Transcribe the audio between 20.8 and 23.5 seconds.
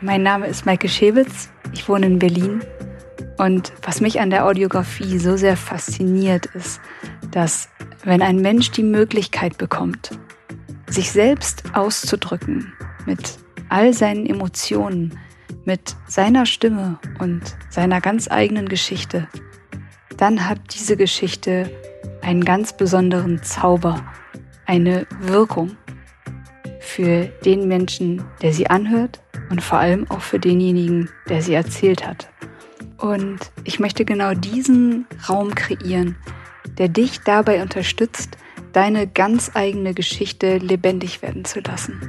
Geschichte einen ganz besonderen